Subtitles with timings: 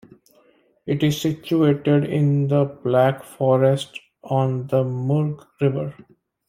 [0.87, 5.93] It is situated in the Black Forest on the Murg river.